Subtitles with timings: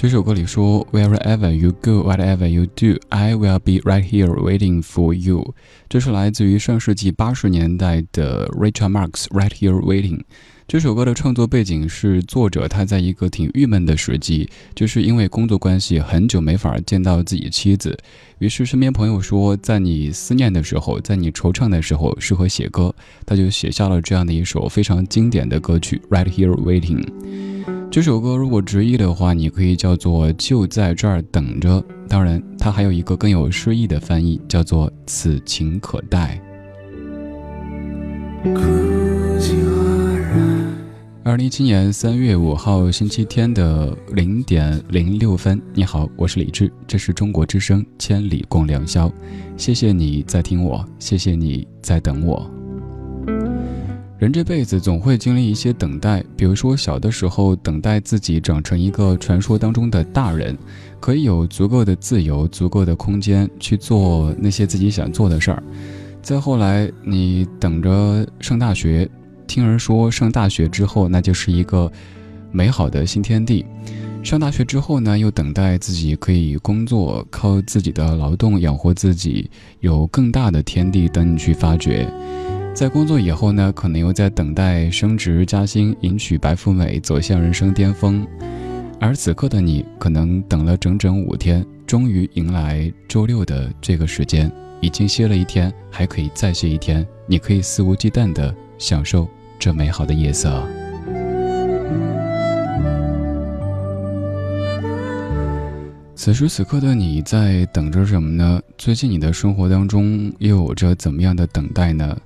[0.00, 5.54] 这首歌里说，Wherever you go, whatever you do, I will be right here waiting for you。
[5.90, 10.22] 这是来自于上世纪八十年代的 Richard Marx，Right Here Waiting。
[10.66, 17.94] 这首歌的创作背景是作者他在一个挺郁闷的时期，就是因为工作关系很久没法见到自己妻子，
[18.38, 22.94] 于是身边朋友说，在你思念的时候，在你惆怅的时候适合写歌，
[23.26, 27.04] 他就写下了这样的一首非常经典的歌曲《Right Here Waiting》。
[27.90, 31.84] 这首歌如果直译的话，你可以叫做就在这儿等着。
[32.08, 36.40] 当然，它还有一个更有诗意的翻译，叫做此情可待。
[41.24, 49.08] 二零一七年三月五号星期天的零点零六分，你好，我是李志，这是中国之声《千里共良宵》，
[49.56, 52.48] 谢谢你在听我，谢谢你在等我。
[54.20, 60.54] 人这辈子总会经历一些等待，比如说小的时候等待自己长成一个传说当中的大人，
[61.00, 65.62] 可以有足够的自由、足够的空间去做那些自己想做的事儿。
[66.20, 69.08] 再后来，你等着上大学，
[69.46, 71.90] 听人说上大学之后那就是一个
[72.52, 73.64] 美好的新天地。
[74.22, 79.50] 上大学之后呢，又等待自己可以工作，靠自己的劳动养活自己，
[79.80, 82.06] 有更大的天地等你去发掘。
[82.80, 88.26] 在工作以后呢，可能又在等待升职加薪，迎娶白富美，走向人生巅峰。
[88.98, 94.50] 而此刻的你，可能等了整整五天，终于迎来周六的这个时间。
[94.80, 97.06] 已经歇了一天，还可以再歇一天。
[97.26, 99.28] 你可以肆无忌惮地享受
[99.58, 100.66] 这美好的夜色。
[106.14, 108.58] 此时此刻的你在等着什么呢？
[108.78, 112.16] 最近你的生活当中又有着怎么样的等待呢？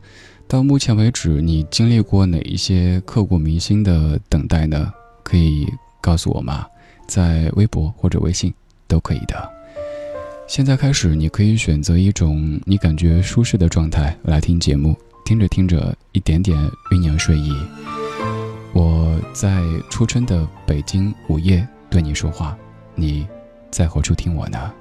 [0.47, 4.93] 到目前为止，你经历过哪一些刻骨铭心的等待呢？
[5.23, 5.67] 可以
[6.01, 6.67] 告诉我吗？
[7.07, 8.53] 在微博或者微信
[8.87, 9.51] 都可以的。
[10.47, 14.95] 现在开始，你可以选择一种你感觉舒适的状态来听节目，
[15.25, 16.57] 听着听着，一点点
[16.91, 17.53] 酝酿睡意。
[18.75, 22.57] 我在初春的北京午夜对你说话，
[22.95, 23.27] 你
[23.71, 24.73] 在何处听我呢？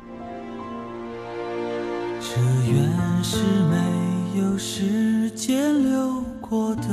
[2.19, 3.37] 这原是
[3.69, 3.77] 美
[4.35, 6.87] 有时间流过的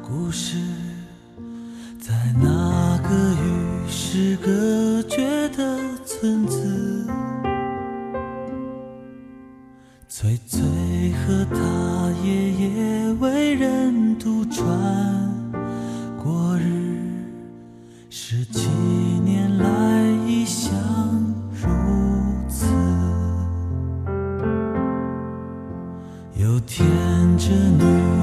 [0.00, 0.56] 故事，
[1.98, 5.76] 在那个与世隔绝的
[6.06, 7.04] 村子。
[10.08, 10.60] 翠翠
[11.12, 14.64] 和他爷爷为人独传
[16.22, 17.02] 过日，
[18.08, 18.68] 十七
[26.66, 26.86] 天
[27.38, 28.19] 之女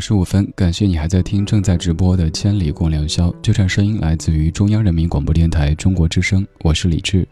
[0.00, 7.28] 十五分，感谢你还在听正在直播的《千里共良宵》，这串声音来自于中央人民广播电台中国之声，我是李志。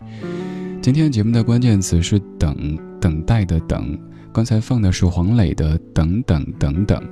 [0.82, 3.98] 今天节目的关键词是“等”，等待的“等”。
[4.34, 7.02] 刚才放的是黄磊的《等等等等》，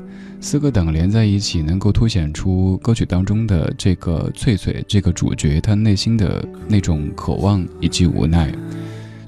[0.41, 8.53] 四个“等”连在一起，能够凸显出歌曲当中的这个翠翠这个主角她内心的那种渴望以及无奈。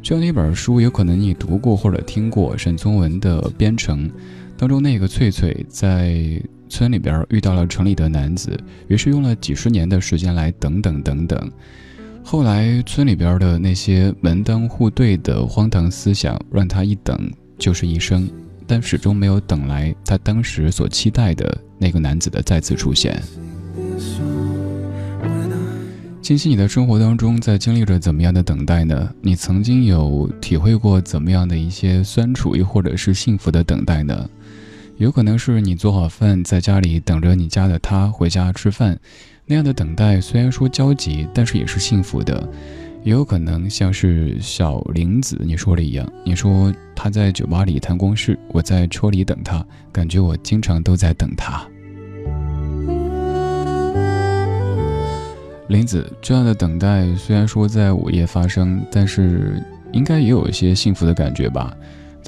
[0.02, 4.08] 这样的一本书，有可能你读过或者听过沈从文的《编程》
[4.58, 11.50] 当中，那个翠翠在村里边遇到了城里的男子，于是用了几十年的时间来等等等等。
[12.24, 18.28] 后来村里边的那些门当户对的荒唐思想，让他一等就是一生，
[18.66, 23.22] 但始终没有等来他当时所期待的那个男子的再次出现。
[26.20, 29.08] 近期你的生活当中在经历着怎么样的等待呢？
[29.22, 34.28] 你曾经有体会过怎么样的一些酸楚，又或者是幸福的等待呢？
[34.98, 38.98] 有可能是你做好饭，在家里等着你家的他回家吃饭，
[39.46, 42.48] 那样的等待虽然说焦急，但是也是幸福的。
[43.04, 51.64] 也有可能像是小林子你说的一样，你说他在酒吧里谈公事，我在车里等他，感觉我经常都在等他。
[55.68, 59.62] 林子这样的等待，虽然说在午夜发生，但是
[59.92, 61.72] 应该也有一些幸福的感觉吧。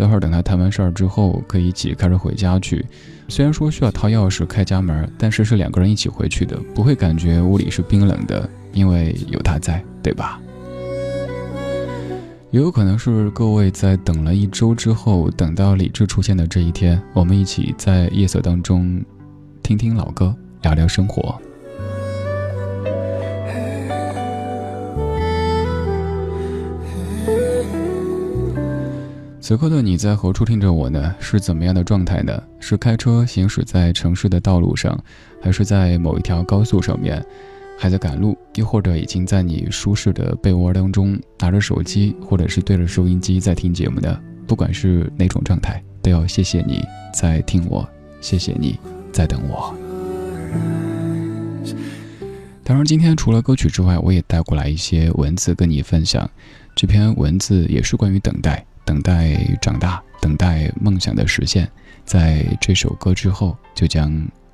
[0.00, 2.82] 待会儿等他谈完事儿之后，可以一起开车回家去。
[3.28, 10.40] 虽然说需要掏钥匙开家门，但是是两个人一起回去的，不会感觉屋里是冰冷的，因为有他在，对吧？
[12.50, 19.04] 也有可能是各位在等了一周之后，等到理智出现的这一天，我们一起在夜色当中
[19.62, 21.38] 听听老歌，聊聊生活。
[29.50, 31.12] 此刻的你在何处听着我呢？
[31.18, 32.40] 是怎么样的状态呢？
[32.60, 34.96] 是开车行驶在城市的道路上，
[35.42, 37.20] 还是在某一条高速上面，
[37.76, 44.16] 还在赶路，又或者已经在你舒适的被窝当中拿着手机，或者是对着收音机在听节目呢？
[44.46, 46.80] 不管是哪种状态，都要谢谢你
[47.12, 47.84] 在听我，
[48.20, 48.78] 谢谢你
[49.10, 49.74] 在等我。
[52.62, 56.30] 当然，今天除了歌曲之外，我也带过来一些文字跟你分享。
[56.76, 58.64] 这篇文字也是关于等待。
[58.90, 61.70] 等待长大，等待梦想的实现，
[62.04, 64.12] 在这首歌之后就将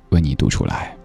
[0.09, 0.95] 为你读出来。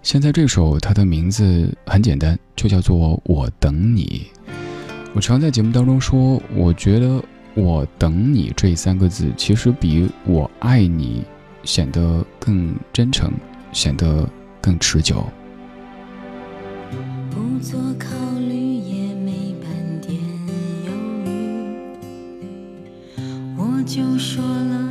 [0.00, 4.24] 现在这首它的名字很简单，就叫做《我等你》。
[5.16, 7.20] 我常在节目当中说，我觉得
[7.60, 11.24] “我等你”这三个字，其实比我爱你
[11.64, 13.32] 显得更真诚，
[13.72, 15.26] 显得更持久。
[23.88, 24.87] 就说了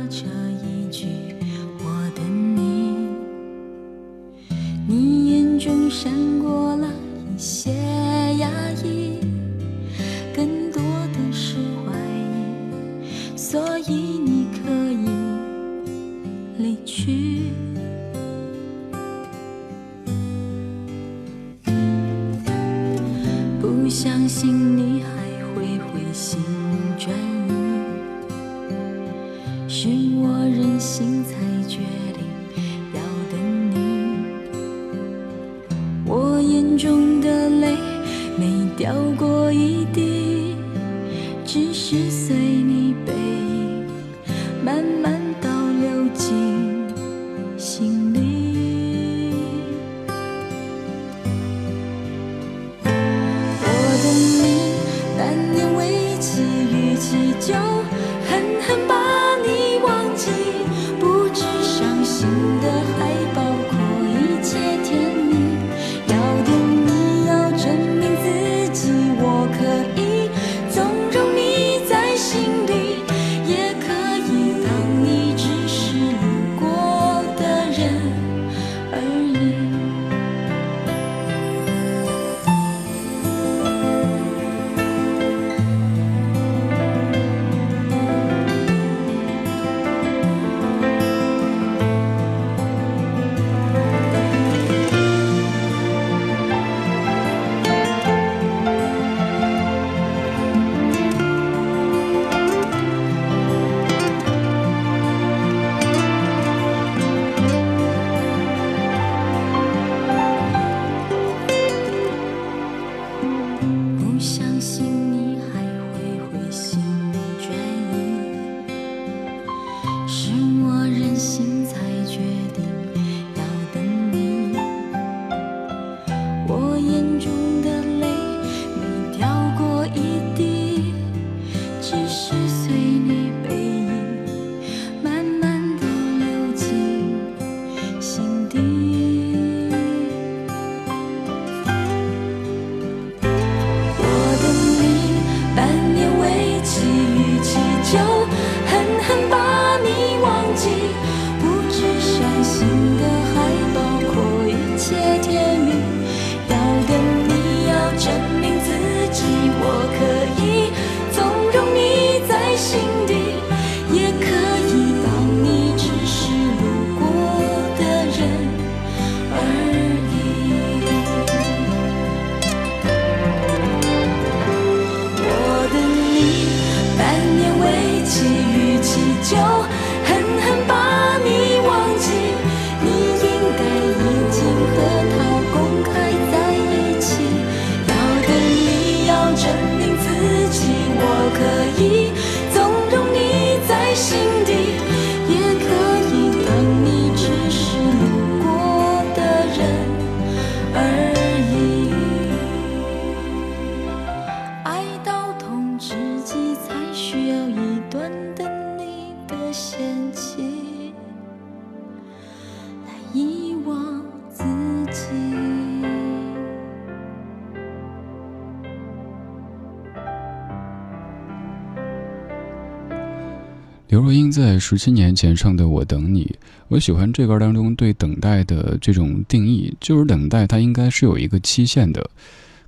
[224.68, 226.24] 十七年前唱的《我等你》，
[226.68, 232.10] 我喜欢这歌当中对等待的这种定义，就是等待它应该是有一个期限的。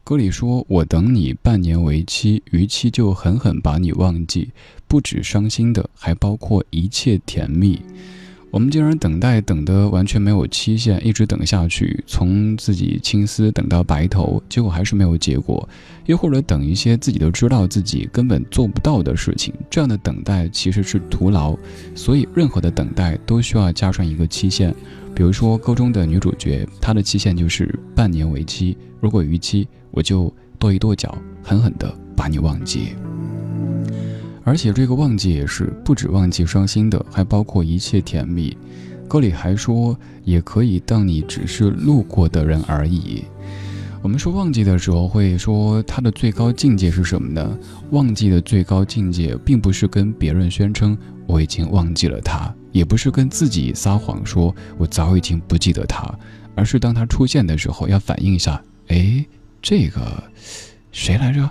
[0.03, 4.49] 歌里说：“我等你半年为期，逾期就狠狠把你忘记，
[4.89, 7.79] 不止伤心的，还包括一切甜蜜。”
[8.51, 15.69] 我们竟然等待等得完全没有期限，一直等下去，从自己青丝等到白头，结果还是没有结果。
[16.07, 21.57] 又或者等一些自己都知道自己根本做不到的事情，这样的等待其实是徒劳。
[21.95, 24.75] 所以，任何的等待都需要加上一个期限。
[25.15, 32.89] 比如说，歌中的女主角，她的期限就是半年为期，如果逾期，我就跺一跺脚，狠狠地把你忘记。
[34.45, 38.57] 而且这个忘记也是不止忘记伤心的，还包括一切甜蜜。
[39.09, 43.25] 歌里还说，也可以当你只是路过的人而已。
[44.03, 47.59] 我们说忘记的时候，会说它的最高境界是什么呢？
[47.91, 56.11] 忘记的最高境界，并不是跟别人宣称我已经忘记了他，也不是跟自己撒谎说我早已经不记得他，
[56.55, 59.23] 而是当他出现的时候，要反应一下，哎，
[59.61, 60.01] 这个
[60.93, 61.51] 谁来着？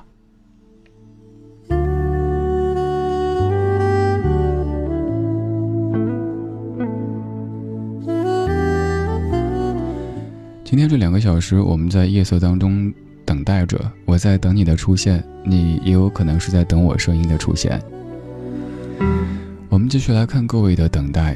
[10.70, 12.94] 今天这两个小时，我们在夜色当中
[13.26, 17.82] 等待着，我在等你的出现，你也有可能是在等我声音的出现。
[19.68, 21.36] 我们继续来看各位的等待，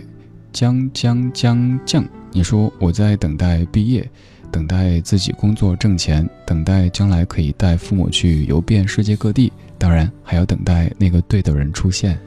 [0.51, 4.07] 将将将将，你说我在等待毕业，
[4.51, 12.19] 等待自己工作挣钱，等待将来可以带父母去游遍世界各地，当然还要等待那个对的人出现。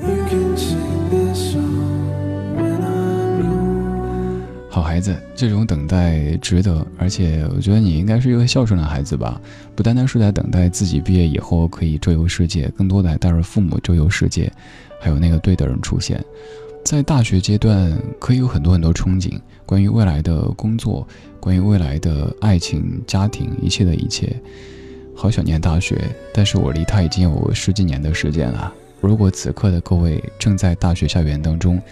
[0.00, 0.56] You can
[4.78, 9.40] 好孩子，这种等待值得，而且我觉得你应该是一个孝顺的孩子吧。
[9.74, 14.48] 不单单是在等待自己毕业以后可以周游世界，更多的还带着父母周游世界，
[15.00, 16.24] 还有那个对的人出现。
[16.84, 19.36] 在大学阶段，可以有很多很多憧憬，
[19.66, 21.04] 关于未来的工作，
[21.40, 24.32] 关于未来的爱情、家庭，一切的一切。
[25.12, 26.00] 好想念大学，
[26.32, 28.72] 但是我离他已经有十几年的时间了。
[29.00, 31.82] 如果此刻的各位正在大学校园当中，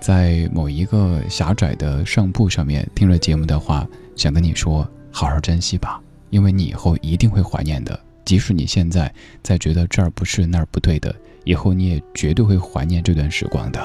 [0.00, 3.86] 在某一个狭窄的上铺上面听着节目的话，
[4.16, 7.98] 想跟你说，好好珍惜吧，因为你以后一定会怀念的。
[8.24, 13.80] 即使你现在在觉得这儿不是那儿不对的，以后你也绝对会怀念这段时光的。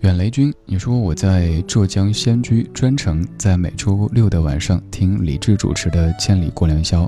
[0.00, 7.04] 远雷军，你说我在浙江仙居，专程在每周六的晚上听李志主持的《千里过良宵》，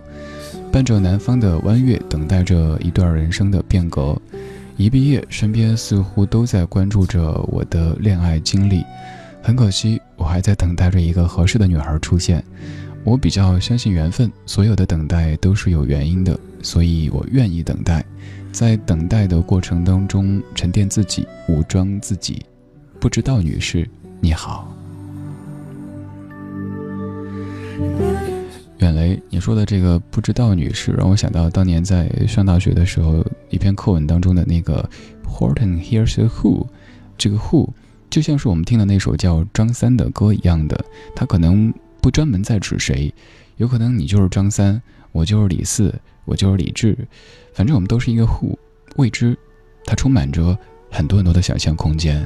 [0.72, 4.20] 伴着南方的弯月，等待着一段人生的变革。
[4.80, 8.82] 一毕业，身边似乎都在关注着我的恋爱经历。
[9.42, 12.42] 很可惜，我还在等待着一个合适的女孩出现。
[13.04, 18.02] 我比较相信缘分，所有的等待都是有原因的，所以我愿意等待。
[18.52, 22.42] 在等待的过程当中，沉淀自己，武装自己。
[22.98, 23.86] 不知道女士，
[24.18, 24.74] 你好。
[28.80, 34.88] 远雷，你说的这个不知道女士，让我想到当年在上大学的时候，一篇课文当中的那个
[35.26, 36.66] Horton hears a Who，
[37.18, 37.68] 这个 Who
[38.08, 40.82] 就像是我们听的那首叫张三的歌一样的，
[41.14, 43.12] 他可能不专门在指谁，
[43.58, 44.80] 有可能你就是张三，
[45.12, 46.96] 我就是李四，我就是李志，
[47.52, 48.56] 反正我们都是一个 Who，
[48.96, 49.36] 未知，
[49.84, 50.56] 它充满着
[50.90, 52.24] 很多很多的想象空间。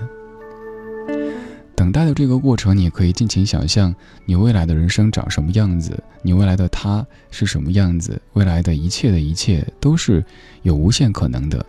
[1.77, 10.25] 等待的这个过程，你可以尽情想象你未来的人生长什么样子，你未来的他是什么样子，未来的一切的一切都是
[10.63, 11.65] 有无限可能的。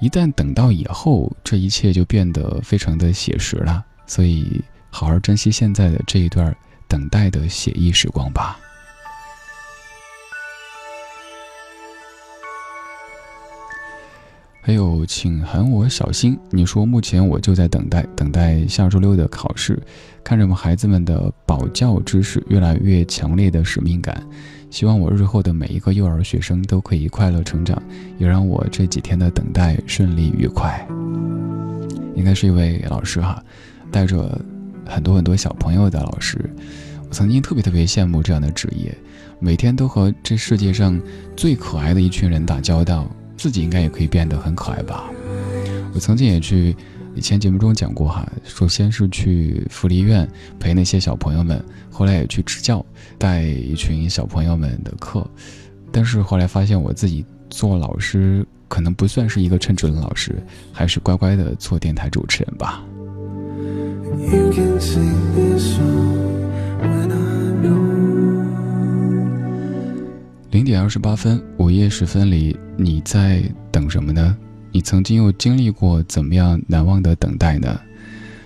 [0.00, 3.84] 一旦等到以后，这一切就变得非常的写实了。
[4.06, 6.54] 所以，好好珍惜现在的这一段
[6.88, 8.58] 等待的写意时光吧。
[14.66, 16.38] 还有，请喊我小新。
[16.48, 19.78] 你说，目前我就在等待，等待下周六的考试，
[20.24, 24.26] 看着我们孩子们的保教知识越来越强烈的使命感，
[24.70, 27.80] 希望我日后的每一个幼儿学生都可以快乐成长，
[28.16, 30.88] 也让我这几天的等待顺利愉快。
[32.14, 33.44] 应该是一位老师哈，
[33.90, 34.40] 带着
[34.86, 36.38] 很多很多小朋友的老师。
[37.06, 38.96] 我曾经特别特别羡慕这样的职业，
[39.38, 40.98] 每天都和这世界上
[41.36, 43.06] 最可爱的一群人打交道。
[43.36, 45.10] 自己应该也可以变得很可爱吧。
[45.94, 46.74] 我曾经也去
[47.14, 52.84] 以前节目中讲过哈，首先是去福利院陪那些小朋友们，后来也去支教
[53.18, 55.24] 带一群小朋友们的课，
[55.92, 60.34] 但是后来发现我自己做老师可能不算是一个称职的老师，
[60.72, 62.84] 还是乖乖的做电台主持人吧。
[64.18, 65.00] you can see
[65.34, 66.13] this one
[70.54, 74.38] 零点二十八分，午夜时分里，你在等什么呢？
[74.70, 77.76] 你曾经又经历过怎么样难忘的等待呢？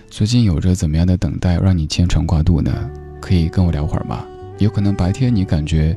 [0.09, 2.89] 最近有着怎么样的等待让你牵肠挂肚呢？
[3.21, 4.25] 可以跟我聊会儿吗？
[4.57, 5.95] 有可能白天你感觉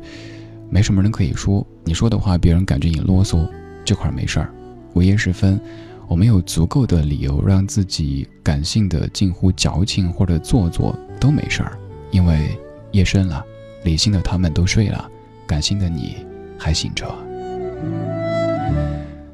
[0.69, 3.49] 没什么人可以说，你说的话别人感觉你啰嗦，
[3.83, 4.53] 这块没事儿。
[4.93, 5.59] 午夜时分，
[6.07, 11.75] 我们有足够的理由让自己感性的近乎矫情或者做作都没事儿，
[12.11, 12.55] 因为
[12.91, 13.43] 夜深了，
[13.83, 15.09] 理性的他们都睡了。
[15.47, 16.17] 感性的你
[16.57, 17.05] 还醒着，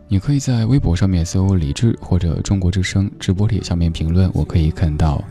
[0.08, 5.24] 你可以在微博上面搜“李智”或者“中国之声”直播帖下面评论，我可以看到，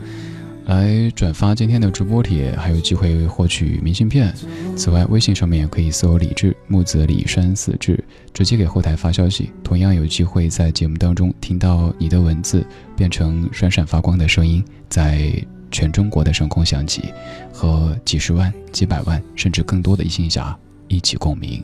[0.66, 4.32] 来转发今天的直播帖，还有机会获取明信片。
[4.76, 12.64] 此外，微信上面也可以搜“李智木子李山四志”，直接给后台发消息，同样有机会在节目当中听到你的文字
[12.96, 15.32] 变成闪闪发光的声音，在。
[15.70, 17.12] 全中国的上空响起，
[17.52, 20.58] 和几十万、几百万甚至更多的异性侠。
[20.88, 21.62] 一起共鸣。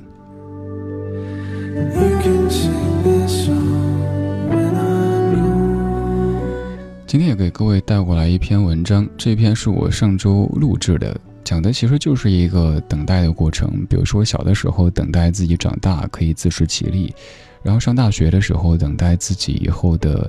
[7.06, 13.86] 今天也给各位带过来一篇文章，这篇是我上周录制的，讲的其实就是一个等待的过程。
[13.88, 17.14] 比如说，小的时候等待自己长大可以自食其力，
[17.62, 20.28] 然后上大学的时候等待自己以后的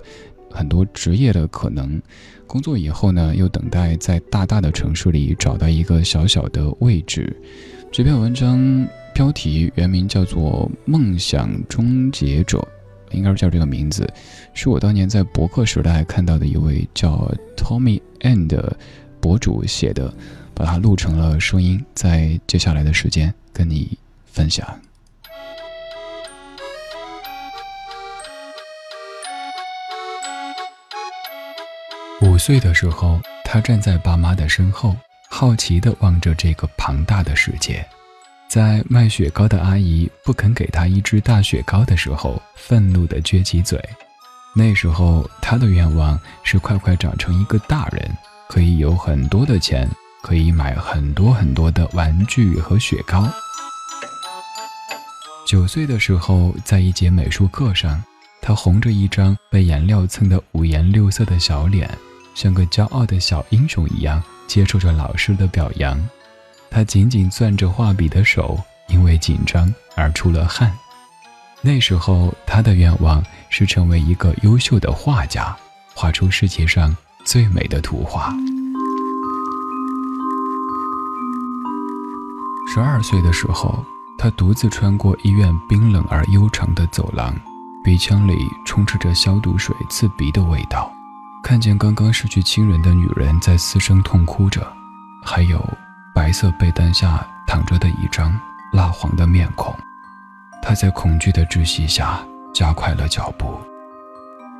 [0.51, 1.99] 很多职业的可能，
[2.45, 7.35] 工作以后呢又等待在大大的城市里找到一个小小的位置。
[7.95, 12.57] 这篇文章标题原名叫做《梦想终结者》，
[13.15, 14.05] 应该是叫这个名字，
[14.53, 18.77] 是我当年在博客时代看到的一位叫 Tommy N 的
[19.21, 20.13] 博主写的，
[20.53, 24.77] 把它录成了声音，在接下来的时间跟你分享。
[32.21, 34.93] 五岁的时候，他站在爸妈的身后，
[35.29, 37.85] 好奇地望着这个庞大的世界。
[38.47, 43.83] 在卖雪糕的阿姨不肯给他一只大雪糕的时候，愤怒地撅起嘴。
[44.55, 48.09] 那时候，他的愿望是快快长成一个大人，
[48.47, 49.89] 可以有很多的钱，
[50.21, 53.27] 可以买很多很多的玩具和雪糕。
[55.45, 58.01] 九岁的时候，在一节美术课上，
[58.41, 61.89] 他红着一张被颜料蹭得五颜六色的小脸，
[62.33, 65.99] 像个骄傲的小英雄一样接受着老师的表扬。
[66.69, 70.71] 他紧紧攥着画笔的手，因为紧张而出了汗。
[71.61, 75.55] 那时候，他的愿望是成为一个优秀的画家，
[75.93, 78.33] 画出世界上最美的图画。
[82.73, 83.83] 十二岁的时候。
[84.17, 87.37] 他独自穿过医院冰冷而悠长的走廊，
[87.83, 88.33] 鼻腔里
[88.65, 90.89] 充斥着消毒水刺鼻的味道，
[91.47, 94.65] 看见刚刚失去亲人的女人在嘶声痛哭着，
[95.23, 95.63] 还有
[96.11, 98.35] 白色被单下躺着的一张
[98.73, 99.71] 蜡黄的面孔。
[100.59, 102.19] 他在恐惧的窒息下
[102.51, 103.55] 加快了脚步。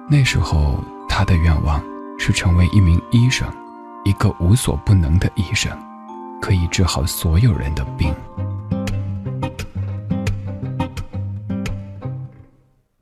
[0.08, 1.84] 那时候，他的愿望
[2.20, 3.52] 是成为一名医生，
[4.04, 5.76] 一个无所不能的医生，
[6.40, 8.14] 可以治好所有人的病。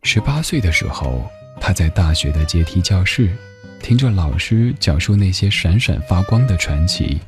[0.04, 3.36] 十八岁的时候，他在大学的阶梯教室，
[3.84, 7.20] 听着老师讲述那些闪闪发光的传奇，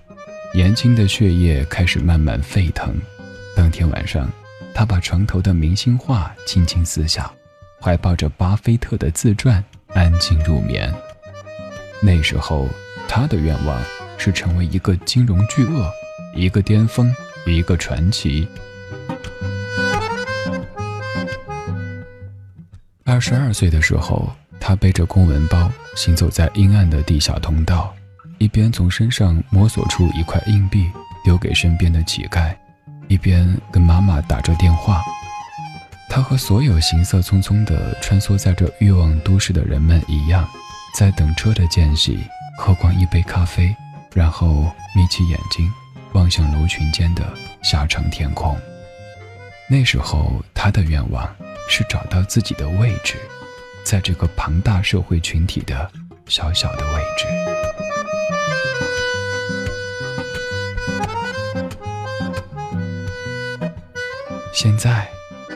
[0.53, 2.97] 年轻的血液开始慢慢沸腾。
[3.53, 4.31] 当天晚上，
[4.73, 7.29] 他把床头的明星画轻轻撕下，
[7.81, 10.89] 怀抱着巴菲特的自传，安静入眠。
[12.01, 12.69] 那时候，
[13.05, 13.83] 他的愿望
[14.17, 15.91] 是成为一个金融巨鳄，
[16.33, 17.13] 一个巅峰，
[17.45, 18.47] 一个传奇。
[23.03, 27.93] 二十二岁的时候，他背着公文包行走在阴暗的地下通道，
[28.37, 30.91] 一边从身上摸索出一块硬币
[31.23, 32.53] 丢给身边的乞丐，
[33.07, 35.01] 一边跟妈妈打着电话。
[36.09, 40.47] 他和所有行色匆匆地穿梭在这欲望都市的人们一样，
[40.95, 42.19] 在等车的间隙
[42.57, 43.75] 喝光一杯咖啡，
[44.13, 45.71] 然后眯起眼睛
[46.13, 47.23] 望向楼群间的
[47.63, 48.55] 狭长天空。
[49.67, 51.27] 那时候，他的愿望。
[51.67, 53.15] 是找到自己的位置，
[53.85, 55.89] 在这个庞大社会群体的
[56.25, 57.27] 小小的位置。
[64.51, 65.07] 现在，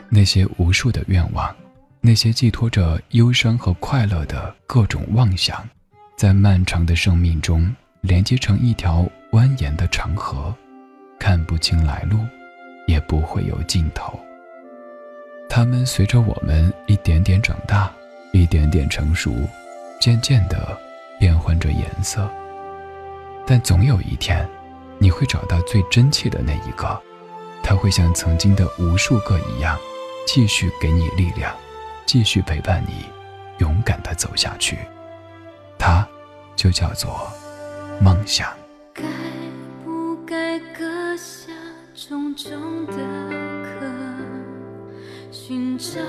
[0.08, 1.52] 那些无数的愿望，
[2.00, 5.68] 那些寄托着忧伤和快乐的各种妄想，
[6.16, 10.54] 在漫长的生命中连接成一条蜿蜒的长河，
[11.18, 12.18] 看不清来路，
[12.86, 14.20] 也不会有尽头。
[15.48, 17.90] 他们随着我们一点点长大，
[18.32, 19.34] 一点点成熟，
[20.00, 20.78] 渐渐地
[21.18, 22.30] 变换着颜色。
[23.46, 24.48] 但总有一天，
[24.98, 27.00] 你会找到最真切的那一个，
[27.62, 29.76] 他会像曾经的无数个一样，
[30.26, 31.54] 继续给你力量，
[32.06, 33.06] 继续陪伴你，
[33.58, 34.78] 勇敢地走下去。
[35.76, 36.06] 他，
[36.54, 37.28] 就叫做
[38.00, 38.48] 梦想。
[38.94, 39.02] 该
[39.84, 41.52] 不该割下
[41.94, 42.94] 重重的
[43.64, 43.86] 壳？
[45.32, 46.00] 寻找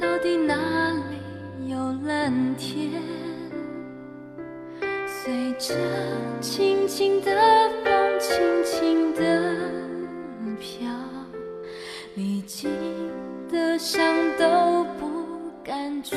[0.00, 0.54] 到底哪
[2.10, 2.90] 蓝天？
[5.06, 5.76] 随着
[6.40, 7.30] 轻轻的
[7.84, 9.20] 风，轻轻的
[10.58, 10.88] 飘，
[12.16, 12.68] 历经
[13.48, 14.02] 的伤
[14.36, 15.06] 都不
[15.62, 16.16] 感觉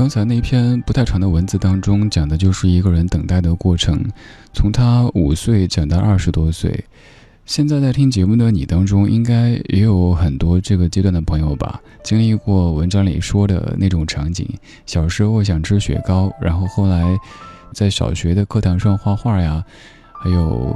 [0.00, 4.02] 刚才那篇不太长的文字当中，讲的就是一个人等待的过程，
[4.50, 6.86] 从他五岁讲到二十多岁。
[7.44, 14.48] 现在在听节目的你当中，应该也有很多这个阶段的朋友吧，经历过文章里说的那种场景：
[14.86, 17.04] 小时候想吃雪糕，然后后来
[17.74, 19.62] 在小学的课堂上画画呀，
[20.14, 20.74] 还有，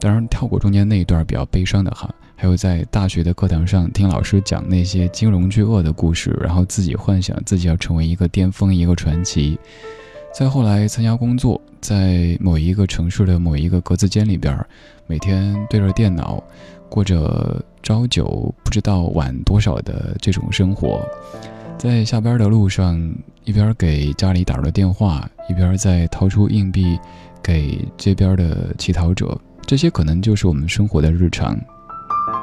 [0.00, 2.12] 当然跳过中间那一段比较悲伤的哈。
[2.40, 9.58] 还有在大学的课堂上听老师讲那些金融巨鳄的故事，然后自己幻想自己要成为一个巅峰、一个传奇。
[10.32, 14.56] 再后来参加工作，在某一个城市的某一个格子间里边，
[15.08, 16.40] 每天对着电脑，
[16.88, 21.04] 过着朝九不知道晚多少的这种生活。
[21.76, 26.96] 在下班的路上，一边给家里打着电话，一边在掏出硬币
[27.42, 29.36] 给街边的乞讨者。
[29.66, 31.58] 这些可能就是我们生活的日常。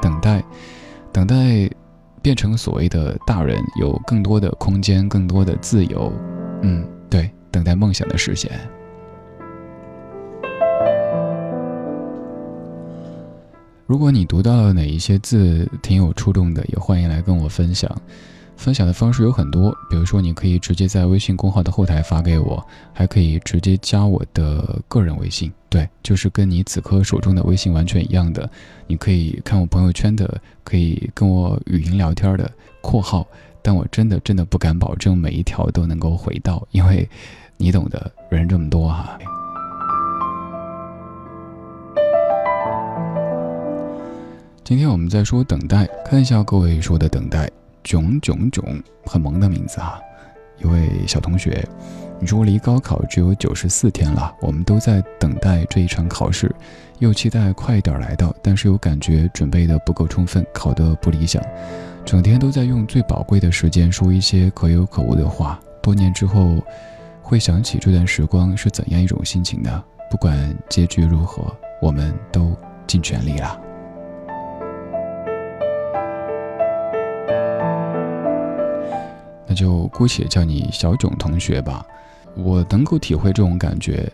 [0.00, 0.44] 等待，
[1.12, 1.70] 等待，
[2.22, 6.12] 变成所谓的大人，有更多的空间，更多的自由。
[6.62, 8.50] 嗯，对，等待梦想的实现。
[13.86, 17.88] 如果你读到了哪一些字挺有触动的，也欢迎来跟我分享。
[18.56, 28.48] 分享的方式有很多，比如说你可以直接在微信公号的后台发给我，还可以直接加我的个人微信，对，就是跟你此刻手中的微信完全一样的。
[28.86, 33.26] 你可以看我朋友圈的，可以跟我语音聊天的（括号），
[33.62, 37.08] 但我真的真的不敢保证每一条都能够回到，因为
[37.56, 39.18] 你懂得，人这么多哈。
[44.64, 47.48] 今天我们在说等待，看一下各位说的等待。
[47.86, 50.00] 囧囧囧，很萌的名字啊！
[50.58, 51.64] 一位小同学，
[52.18, 56.52] 你说离高考只有九十四天了，我们都在等待这一场考试，
[56.98, 61.40] 又期待快一点来到，但是又感觉准备的不够充分，考得不理想，
[62.04, 65.60] 整天都在用最宝贵的时间说一些可有可无的话。
[65.80, 66.56] 多年之后，
[67.22, 69.84] 会想起这段时光是怎样一种心情呢？
[70.10, 72.52] 不管结局如何，我们都
[72.84, 73.60] 尽全力了。
[79.56, 81.84] 就姑且叫你小囧同学吧。
[82.36, 84.12] 我能够体会这种感觉，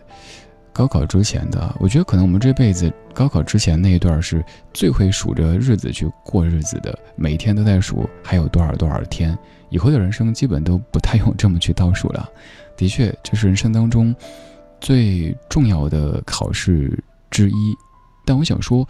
[0.71, 9.37] 高考之前的，我觉得可能我们这辈子高考之前那一段是最会数着日子去过日子的，每一天都在数还有多少多少天。
[9.69, 12.29] 以后的人生基本都不太用这么去倒数了。
[12.77, 14.15] 的确，这是人生当中
[14.79, 16.97] 最重要的考试
[17.29, 17.75] 之一。
[18.25, 18.87] 但我想说，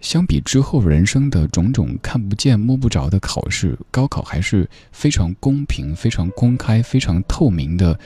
[0.00, 7.98] 相比之后人生的种种看不见摸不着的考试，高考还是非常公平、非常公开、非常透明的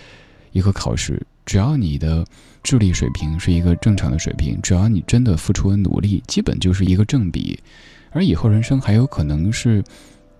[0.52, 1.20] 一个考试。
[1.44, 2.24] 只要你的
[2.62, 7.58] 智力水平是一个正常的水平，只要你真的付出了努力，基本就是一个正比。
[8.10, 9.82] 而以后人生还有可能是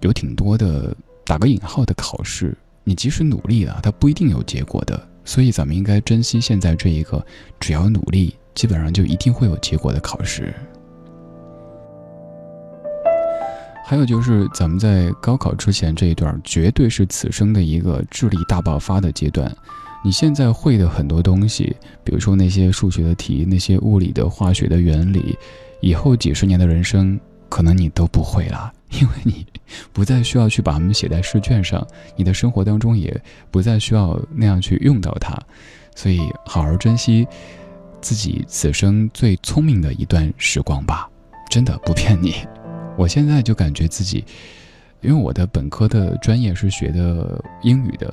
[0.00, 5.09] 有挺多的打个引号的考试，你即使努力了，它不一定有结果的。
[5.24, 7.24] 所以咱们应该珍惜现在这一个，
[7.61, 10.55] 只要努力，基本上就一定会有结果的考试。
[13.85, 19.55] 还有就是，咱们在高考之前这一段，绝对是此生的一个智力大爆发的阶段。
[20.05, 25.37] 你现在会的很多东西，比如说那些数学的题、那些物理的、化学的原理，
[25.80, 27.18] 以后几十年的人生，
[27.49, 29.47] 可能你都不会了，因为你
[29.93, 33.20] 不再需要去把它们写在试卷上，你的生活当中也
[33.51, 35.37] 不再需要那样去用到它，
[35.95, 37.26] 所以好好珍惜
[38.01, 41.09] 自己此生最聪明的一段时光吧，
[41.51, 42.35] 真的不骗你。
[42.97, 44.24] 我现在就感觉自己，
[45.01, 48.12] 因为我的本科的专业是学的英语的。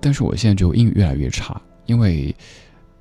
[0.00, 2.34] 但是我现在就英语越来越差，因为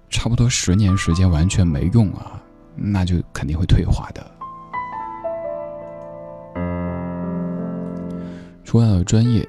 [0.09, 2.41] 差不多十年时间完全没用啊，
[2.75, 4.25] 那就肯定会退化的。
[8.63, 9.47] 说到专业，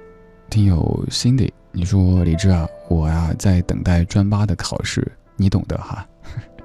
[0.48, 6.06] 听友 Cindy，你说李志啊，我呀在等待专八的考试，你懂得哈。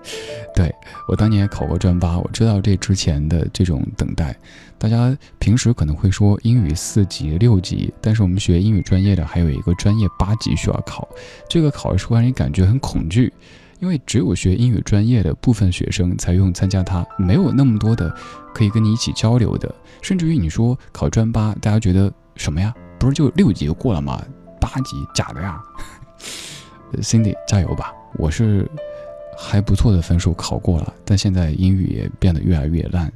[0.55, 0.73] 对
[1.07, 4.35] 我当年也考过专八，我知道这之前的这种等待。
[4.77, 11.07] 大家平时可能会说英语四级、六级，但是我们学英语专业的还有一个专业八级需要考。
[11.49, 13.33] 这个考试会让你感觉很恐惧，
[13.79, 18.13] 因为只有学英语专业的部分学生才用参加它，没有那么多的
[18.53, 19.73] 可以跟你一起交流的。
[20.01, 22.73] 甚至于你说考专八，大家觉得什么呀？
[22.99, 24.21] 不是就六级就过了吗？
[24.61, 25.61] 八级假的呀！
[27.01, 27.93] Cindy 加油吧！
[28.17, 28.69] 我是。
[29.37, 33.11] 还不错的分数考过了，但现在英语也变得越来越烂，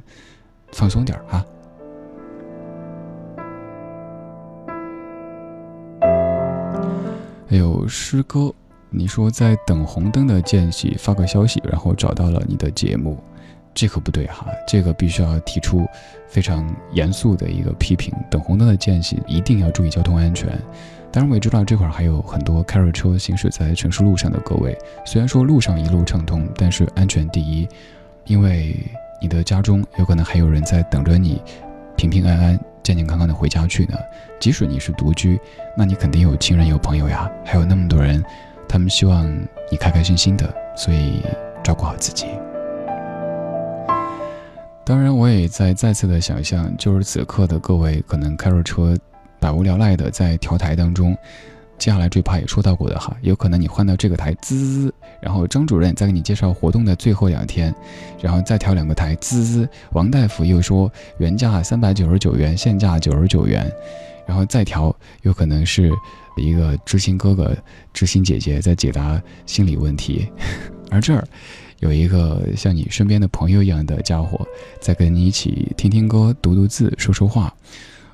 [0.72, 1.44] 放松点儿啊！
[7.48, 8.52] 还有诗歌，
[8.90, 13.18] 你说在等红灯的间隙发个消息，然后找到了你的节目，
[13.74, 15.84] 这可不对哈，这个必须要提出
[16.28, 18.14] 非常严肃的一个批评。
[18.30, 20.48] 等红灯的间隙一定要注意交通安全。
[21.12, 24.78] 当然，我也知道这会儿还有很多开着车行驶在城市路上的各位。
[25.04, 27.66] 虽然说路上一路畅通，但是安全第一，
[28.26, 28.76] 因为
[29.20, 31.42] 你的家中有可能还有人在等着你，
[31.96, 33.98] 平平安安、健健康康的回家去呢。
[34.38, 35.40] 即使你是独居，
[35.76, 38.22] 那你肯定有亲人、有朋友呀，还有那么多人，
[38.68, 39.28] 他们希望
[39.68, 41.24] 你开开心心的，所以
[41.60, 42.26] 照顾好自己。
[44.84, 48.96] 当然，我也在再次的想象，就是此刻的各位可能开着车。
[49.40, 51.16] 百无聊赖的在调台当中，
[51.78, 57.74] 接下来这趴也说到过的哈，有可能你换到这个台滋，然后张主任再给你介绍活动的最后两天，
[58.20, 63.66] 然后再调两个台滋，王大夫又说原价三百九十九元，现价九十九元，
[64.26, 65.90] 然后再调，有可能是
[66.36, 67.56] 一个知心哥哥、
[67.94, 70.28] 知心姐姐在解答心理问题，
[70.92, 71.26] 而这儿
[71.78, 74.46] 有一个像你身边的朋友一样的家伙，
[74.80, 77.52] 在跟你一起听听歌、读读字、说说话。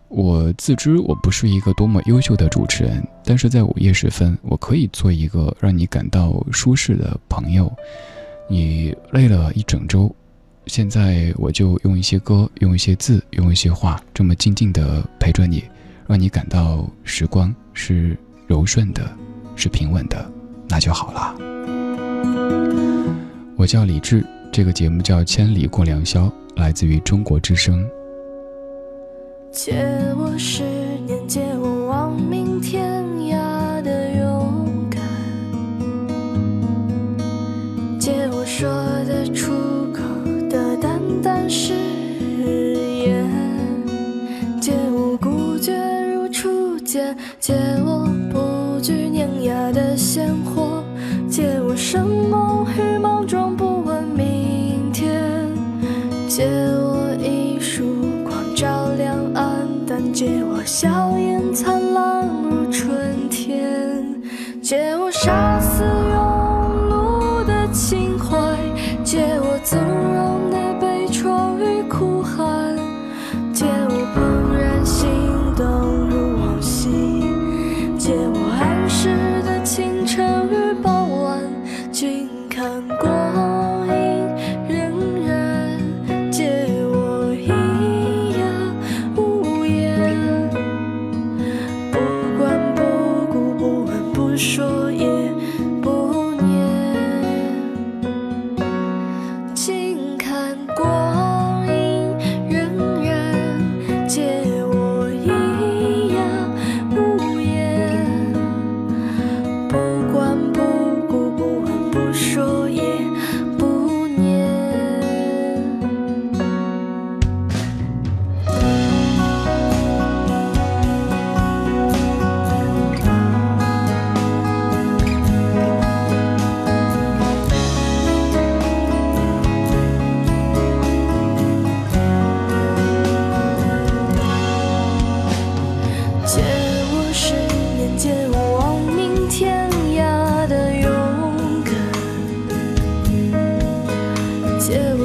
[0.08, 7.70] 我自知我不是一个多么优秀的主持人，但是在午夜时分，我可以做一个让你感到舒适的朋友。
[8.48, 10.14] 你累了一整周，
[10.66, 15.64] 现在我就用一些歌，用一些字，用一些话，这么静静的陪着你，
[16.06, 19.10] 让你感到时光是柔顺的，
[19.56, 20.30] 是平稳的，
[20.68, 21.34] 那就好了。
[23.56, 27.84] 我叫李志，这个节目叫《千里共良宵》，来自于中国之声。
[29.56, 29.72] 借
[30.18, 30.62] 我十
[31.06, 35.00] 年，借我亡命天涯的勇敢，
[37.98, 38.68] 借我说
[39.06, 39.54] 得出
[39.94, 40.02] 口
[40.50, 43.26] 的淡淡誓言，
[44.60, 45.72] 借我孤绝
[46.12, 50.84] 如初见，借我不惧碾压的鲜活，
[51.30, 55.48] 借我生猛与莽撞，不问明天，
[56.28, 56.46] 借
[60.66, 64.20] 笑颜灿烂如春天，
[64.60, 65.08] 借我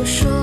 [0.04, 0.41] 说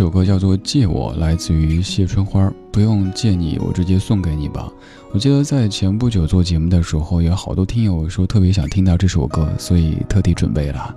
[0.00, 2.50] 这首歌叫做《借我》，来自于谢春花。
[2.72, 4.66] 不用借你，我直接送给你吧。
[5.12, 10.96] 我记得在前不久做节目的时候，有好多听友说特别想听到这首歌，所以特地准备了。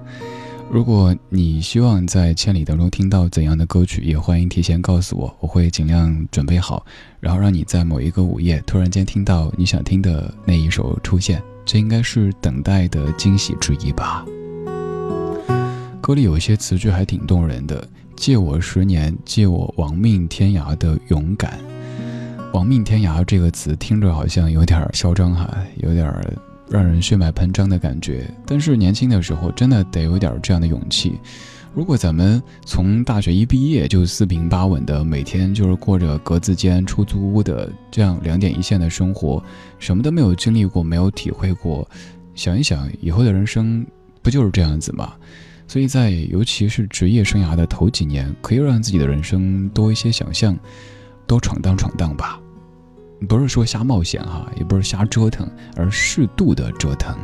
[0.72, 6.86] 如果你希望在千里当中听到怎样的歌曲，也欢迎提前告诉我，我会尽量准备好，
[7.20, 11.43] 然后让你在某一个午夜突然间听到你想听的那一首出现。
[11.66, 14.26] 这应该是等待的惊喜之一吧。
[15.99, 17.86] 歌里有一些词句还挺动人的。
[18.16, 21.59] 借我十年，借我亡命天涯的勇敢。
[22.53, 26.05] 亡命天涯这个词听着好像有点嚣张哈，有点
[26.70, 28.30] 让人血脉喷张的感觉。
[28.45, 31.20] 但是年轻的时候真的得有点这样的勇气。
[31.74, 39.43] 如果咱们从大学一毕业就四平八稳的每天就是过着格子间、出租屋的这样两点一线的生活，
[39.80, 41.89] 什么都没有经历过，没有体会过，
[42.36, 43.84] 想一想以后的人生
[44.22, 45.14] 不就是这样子吗？
[45.74, 50.55] 所以在尤其是职业生涯的头几年，可以让自己的人生多一些想象，
[51.26, 52.39] 多闯荡闯荡吧。
[53.28, 57.17] 不是说瞎冒险哈，也不是瞎折腾，而适度的折腾。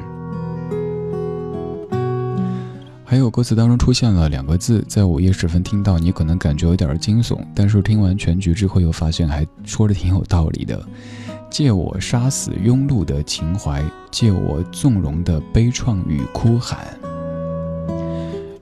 [3.05, 10.83] 还有歌词当中出现了两个字，在午夜时分听到，你可能感觉有点惊悚，但是听完全局之后又发现还说的挺有道理的。
[11.51, 16.79] 借我杀死庸碌的情怀，借我纵容的悲怆与哭喊。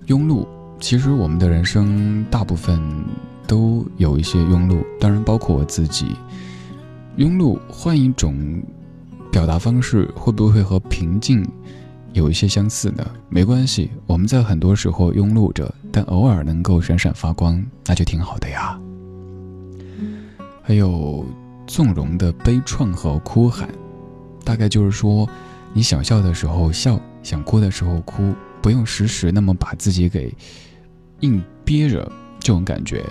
[0.08, 0.47] 庸碌，
[0.80, 2.82] 其实我们的人生大部分
[3.45, 6.16] 都有一些庸碌，当然包括我自己。
[7.18, 8.64] 庸碌换一种
[9.30, 11.45] 表达方式，会不会和平静
[12.14, 13.05] 有一些相似呢？
[13.28, 18.80] 没关系，我们在很多时候庸碌着，但偶尔能够闪闪发光，那就挺好的呀。
[20.64, 21.26] 还有
[21.66, 23.68] 纵容的悲怆和哭喊，
[24.45, 25.28] 大概就是说，
[25.74, 28.34] 你想笑的时候笑，想哭的时候哭。
[28.62, 30.34] 不用时时那么把自己给
[31.22, 33.03] 硬憋着，这种感觉。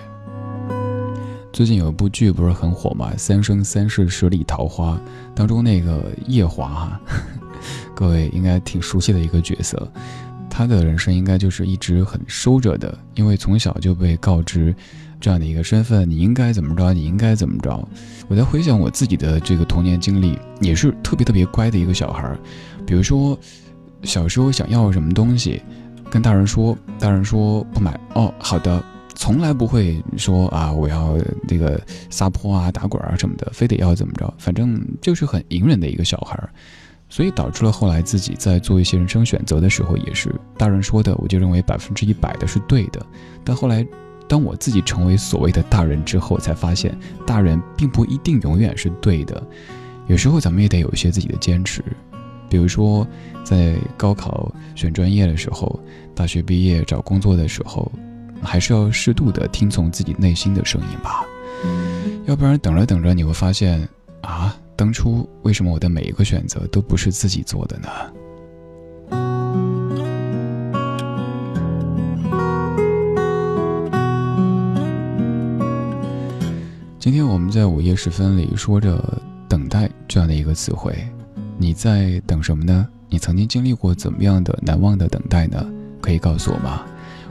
[1.53, 4.95] 最近有一部剧不是很火嘛，《三生三世十里桃花》
[5.35, 7.01] 当中那个夜华哈，
[7.97, 9.91] 各位应该挺熟悉的一个角色。
[10.51, 14.75] 他的人生应该就是一直很收着的，因为从小就被告知
[15.19, 17.89] 这样的一个身份，你应该怎么着，你应该怎么着。
[18.29, 22.39] 我在回想我自己的这个童年经历，也是特别特别乖的一个小孩儿，
[22.87, 23.39] 比如说。
[24.07, 25.61] 小时候想要什么东西，
[26.09, 28.83] 跟大人说，大人说不买哦，好的，
[29.15, 31.17] 从来不会说啊，我要
[31.49, 31.79] 那个
[32.09, 36.49] 撒泼啊、打滚啊什么的，非得要怎么着，反正就是很隐忍的一个小孩儿，
[37.09, 43.05] 所以导致了后来自己在做一些人生选择的时候，也是大人说的，我就认为百分之一百的是对的。
[43.45, 43.85] 但后来，
[44.29, 46.97] 当我自己成为所谓的大人之后，才发现
[47.27, 49.43] 大人并不一定永远是对的，
[50.07, 51.83] 有时候咱们也得有一些自己的坚持。
[52.49, 53.05] 比如说，
[53.49, 55.79] 在高考选专业的时候
[56.17, 57.89] 大学毕业找工作的时候
[58.43, 61.25] 还是要适度的听从自己内心的声音吧。
[62.25, 63.89] 要不然等着等着你会发现
[64.21, 67.89] 啊当初为什么我的每一个选择都不是自己做的呢？
[76.99, 80.93] 今天我们在午夜时分里说着等待这样的一个词汇
[81.57, 82.89] 你在等什么呢？
[83.09, 85.65] 你曾经经历过怎么样的难忘的等待呢？
[86.01, 86.85] 可以告诉我吗？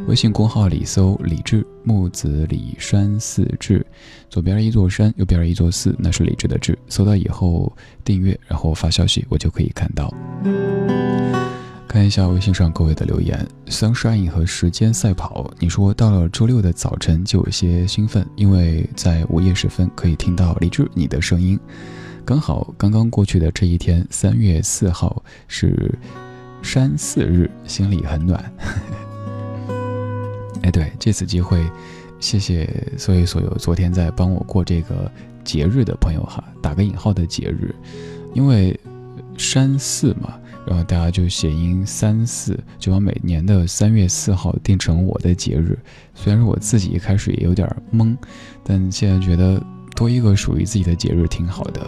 [0.08, 3.86] 微信公号里搜“李志木子李山寺志”，
[4.30, 6.78] 左边一座山，右边一座寺，那是李志的志。
[6.88, 7.72] 搜到以后
[8.04, 10.14] 订阅，然后发消息，我就可以看到。
[11.88, 15.50] 看一下微信上各位的留言，sunshine 和时间赛跑。
[15.60, 21.58] 你说到了周六的早晨就有些兴奋，因为在午夜时分可以听到李志你的声音。
[22.26, 25.94] 刚好刚刚过去的这一天，三月四号是
[26.64, 28.44] 山寺日，心里很暖。
[30.64, 31.64] 哎，对，这次机会，
[32.20, 32.68] 谢谢
[32.98, 35.10] 所有所有昨天在帮我过这个
[35.44, 37.74] 节日的朋友哈，打个引号的节日，
[38.34, 38.78] 因为
[39.38, 40.40] 山寺嘛。
[40.68, 45.78] 然后大家就谐音三四，就把每年的三月四号定成我的节日。
[46.16, 48.18] 虽然说我自己一开始也有点懵，
[48.64, 49.62] 但现在觉得
[49.96, 51.88] 多一个属于自己的节日挺好的。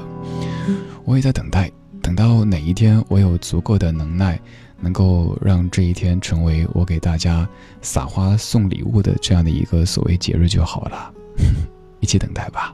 [1.06, 4.40] 我也在等待，等到哪一天我有足够的能耐，
[4.80, 7.48] 能够让这一天成为我给大家
[7.82, 11.14] 撒花送礼物的这样的一个所谓节日就好了。
[12.00, 12.74] 一起等待吧。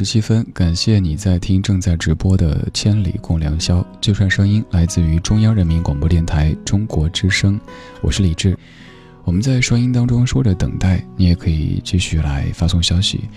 [0.00, 3.80] 十七分，感谢你在听正在直播的《千里共良宵》。
[4.00, 7.60] 这串声音来自于中央人民广播电台中国之声，
[8.00, 8.56] 我是李志。
[9.24, 13.28] 我们在声音当中说着等待，你也可以继续来发送消息。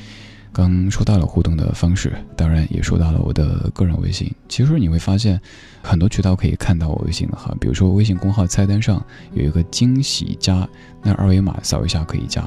[0.53, 4.33] 刚说到了互动的方式，当然也说到了我的个人微信。
[4.47, 5.37] 其实你会发现，
[5.81, 10.65] 很多渠道可以看到我微信的哈，比如说微信公号菜单上有一个惊喜加，
[11.01, 12.41] 那二维码扫一下可以加。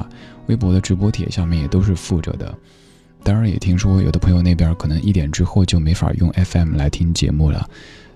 [0.47, 2.55] 微博的直播帖下面也都是附着的。
[3.27, 7.69] 当然也听说有的朋友那边可能一点之后就没法用 FM 来听节目了，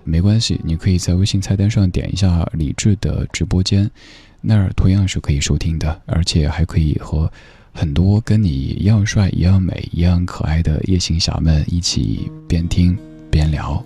[0.05, 3.91] 没关系，你可以在微信菜单上点一下李智的直播间，
[4.39, 7.29] 那儿同样是可以收听的，而且还可以和
[7.73, 12.97] 很多跟你一样帅、一样美、一样可爱的夜行侠们一起边听
[13.29, 13.83] 边聊。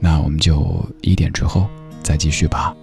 [0.00, 1.68] 那我们就一点之后
[2.02, 2.74] 再继续吧。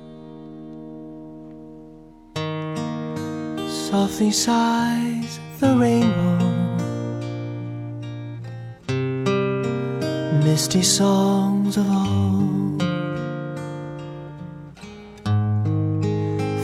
[10.46, 12.80] Misty songs of old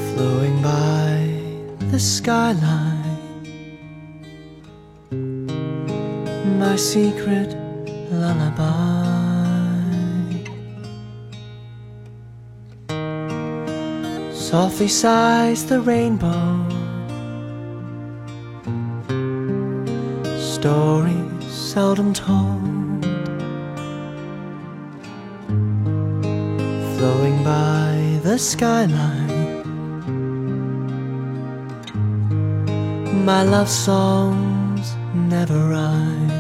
[0.10, 1.16] flowing by
[1.90, 3.18] the skyline.
[6.60, 7.50] My secret
[8.12, 8.62] lullaby.
[14.32, 16.46] Softly sighs the rainbow.
[20.38, 22.71] Stories seldom told.
[28.32, 29.66] The skyline.
[33.26, 36.32] My love songs never rhyme.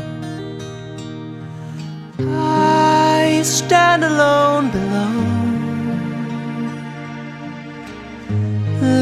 [2.30, 5.16] I stand alone below,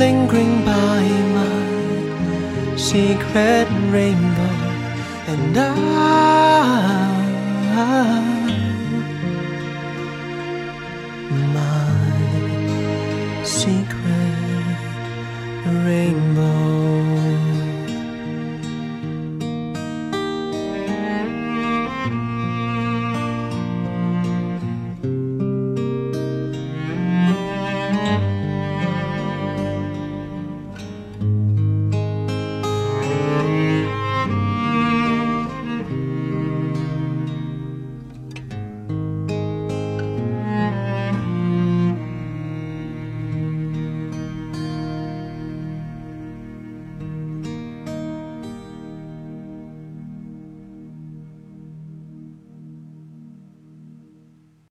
[0.01, 1.01] lingering by
[1.37, 4.55] my secret rainbow,
[5.31, 6.19] and I.